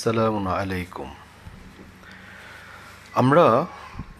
[0.00, 1.08] সালামুন আলাইকুম।
[3.20, 3.66] আমরা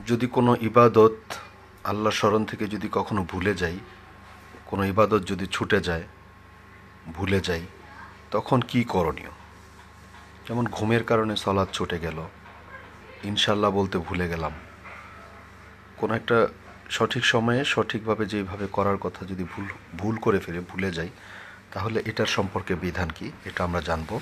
[0.06, 1.18] যদি কোনো ইবাদত
[1.84, 3.78] আল্লাহ স্মরণ থেকে যদি কখনো ভুলে যাই,
[4.66, 6.02] কোনো ইবাদত যদি ছুটে যায়,
[7.14, 7.64] ভুলে যাই,
[8.30, 9.32] তখন কি করণীয়?
[10.48, 12.18] যেমন ঘুমের কারণে সলাদ ছুটে গেল
[13.24, 14.52] ইনশাল্লাহ বলতে ভুলে গেলাম।
[15.96, 16.48] কোনো একটা
[16.90, 19.66] সঠিক সময়ে সঠিকভাবে যেভাবে করার কথা যদি ভুল
[20.00, 21.10] ভুল করে ফেলে, ভুলে যাই,
[21.72, 23.26] তাহলে এটার সম্পর্কে বিধান কি?
[23.44, 24.20] এটা আমরা জানব।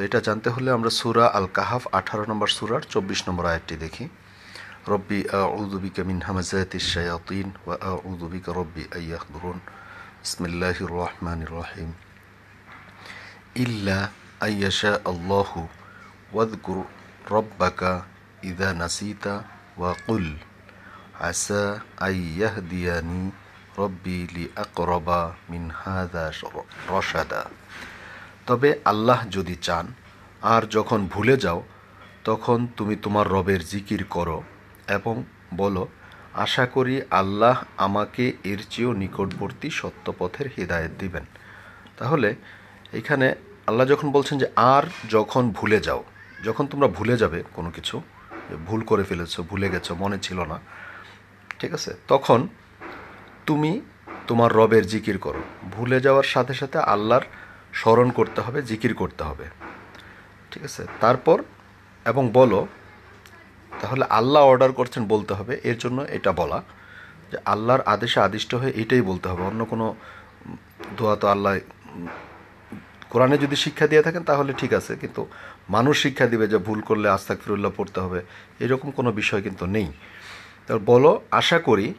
[0.00, 4.04] তো এটা জানতে হলে আমরা সুরা আল কাহাফ আঠারো নম্বর সুরার চব্বিশ নম্বর আয়াতটি দেখি।
[4.92, 9.58] রব্বি আউদুবিকা মিন হামাজাতি শায়াতিন ওয়া আউদুবিকা রব্বি আইয়াহদুরুন
[10.22, 11.90] বিসমিল্লাহির রহমানির রহিম।
[13.64, 13.98] ইল্লা
[14.46, 15.60] আইয়াশা আল্লাহু
[16.34, 16.78] ওয়াদকুর
[17.34, 17.92] রব্বাকা
[18.50, 19.34] ইদা নাসিতা
[19.78, 20.26] ওয়া কুল
[21.30, 21.64] আসা
[22.08, 23.22] আইয়াহদিয়ানি
[23.80, 26.24] রব্বি লি আকরবা মিন হাদা
[26.92, 27.42] রশাদা।
[28.50, 29.86] তবে আল্লাহ যদি চান,
[30.54, 31.60] আর যখন ভুলে যাও,
[32.24, 34.38] তখন তুমি তোমার রবের জিকির করো
[34.96, 35.14] এবং
[35.56, 35.82] বলো,
[36.44, 41.24] আশা করি আল্লাহ আমাকে এর চেয়েও নিকটবর্তী সত্যপথের হৃদায়ত দিবেন।
[41.98, 42.28] তাহলে
[42.92, 43.26] এখানে
[43.68, 46.00] আল্লাহ যখন বলছেন যে, আর যখন ভুলে যাও,
[46.44, 47.96] যখন তোমরা ভুলে যাবে কোনো কিছু
[48.66, 50.56] ভুল করে ফেলেছো, ভুলে গেছো, মনে ছিল না,
[51.58, 51.90] ঠিক আছে?
[52.08, 52.40] তখন
[53.46, 53.80] তুমি
[54.28, 55.40] তোমার রবের জিকির করো।
[55.74, 57.26] ভুলে যাওয়ার সাথে সাথে আল্লাহর
[57.72, 59.44] স্মরণ করতে হবে, জিকির করতে হবে।
[60.50, 60.82] ঠিক আছে?
[61.00, 61.42] তারপর,
[62.06, 62.66] এবং বলো,
[63.80, 66.62] তাহলে আল্লাহ অর্ডার করছেন বলতে হবে। এর জন্য এটা বলা
[67.30, 69.94] যে আল্লাহর আদেশে আদিষ্ট হয়ে এটাই বলতে হবে। অন্য কোনো
[70.96, 71.52] দোয়া তো আল্লাহ,
[73.10, 75.26] কোরআনে যদি শিক্ষা দিয়ে থাকেন তাহলে ঠিক আছে, কিন্তু
[75.70, 78.20] মানুষ শিক্ষা দিবে যে ভুল করলে আস্তাক ফিরুল্লাহ পড়তে হবে।
[78.60, 79.92] এরকম কোনো বিষয় কিন্তু নেই।
[80.66, 81.94] তাহলে বলো, আশা করি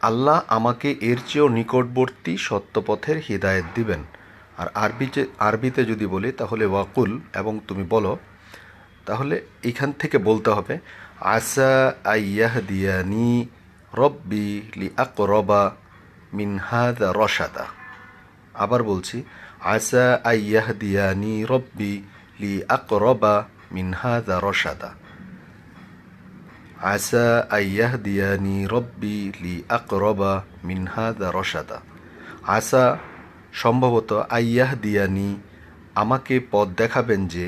[0.00, 4.02] আল্লাহ আমাকে এর চেয়েও নিকটবর্তী সত্যপথের হৃদায়ত দিবেন।
[4.56, 8.18] আর আরবিতে আরবিতে যদি বলি, তাহলে ওয়াকুল এবং তুমি বলো,
[9.04, 10.78] তাহলে এখান থেকে বলতে হবে
[11.20, 13.48] আসা আইয়াহ দিয়ানি
[13.92, 15.62] রব্বি লি আকরবা
[16.32, 17.66] মিনহাদ রসাদা
[18.54, 19.24] আবার বলছি
[19.64, 21.92] আসা আইয়াহ দিয়ানি রব্বি
[22.40, 23.34] লি আক আকরবা
[23.72, 24.90] মিনহাদ রসাদা
[26.82, 30.32] আসা আইয়াহ দিয়ানি রব্বি লি আকরবা
[30.64, 31.78] মিনহাদা রসাদা
[32.46, 32.84] আসা
[33.60, 35.28] সম্ভবত আইয়াহ দিয়ানি
[36.02, 37.46] আমাকে পথ দেখাবেন যে,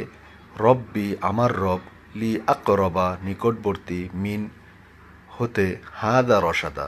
[0.65, 1.83] রব্বি আমার রব
[2.21, 4.43] লি আকরবা নিকটবর্তী মিন
[5.37, 5.67] হতে
[6.01, 6.87] হাদা রসাদা,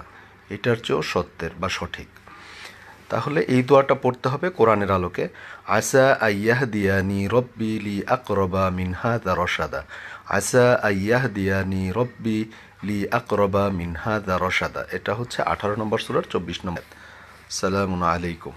[0.54, 2.08] এটার চেয়েও সত্যের বা সঠিক।
[3.10, 5.24] তাহলে এই দোয়াটা পড়তে হবে কোরআনের আলোকে।
[5.78, 9.80] আসা আইয়াহ দিয়ানি রব্বি লি আকরবা মিন হাদা রসাদা,
[10.38, 12.38] আসা আইয়াহ দিয়ানি রব্বি
[12.86, 16.84] লি আকরবা মিন হাদা রসাদা, এটা হচ্ছে আঠারো নম্বর সুরার চব্বিশ নম্বর
[17.58, 18.54] সালামুন আলাইকুম।